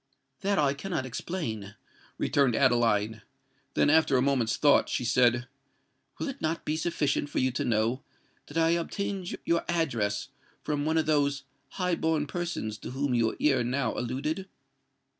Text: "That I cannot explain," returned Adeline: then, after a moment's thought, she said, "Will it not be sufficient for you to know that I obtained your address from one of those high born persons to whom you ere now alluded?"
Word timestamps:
"That 0.39 0.57
I 0.57 0.73
cannot 0.73 1.05
explain," 1.05 1.75
returned 2.17 2.55
Adeline: 2.55 3.21
then, 3.75 3.91
after 3.91 4.17
a 4.17 4.21
moment's 4.23 4.57
thought, 4.57 4.89
she 4.89 5.05
said, 5.05 5.47
"Will 6.17 6.27
it 6.27 6.41
not 6.41 6.65
be 6.65 6.75
sufficient 6.75 7.29
for 7.29 7.37
you 7.37 7.51
to 7.51 7.63
know 7.63 8.01
that 8.47 8.57
I 8.57 8.69
obtained 8.69 9.37
your 9.45 9.63
address 9.69 10.29
from 10.63 10.85
one 10.85 10.97
of 10.97 11.05
those 11.05 11.43
high 11.77 11.93
born 11.93 12.25
persons 12.25 12.79
to 12.79 12.89
whom 12.89 13.13
you 13.13 13.37
ere 13.39 13.63
now 13.63 13.95
alluded?" 13.95 14.47